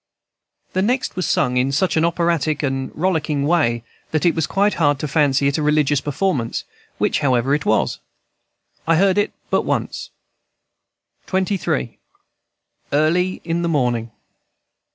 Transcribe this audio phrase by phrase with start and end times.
[0.73, 4.73] The next was sung in such an operatic and rollicking way that it was quite
[4.73, 6.63] hard to fancy it a religious performance,
[6.97, 7.99] which, however, it was.
[8.87, 10.09] I heard it but once.
[11.27, 11.99] XXIH.
[12.91, 14.09] EARLY IN THE MORNING.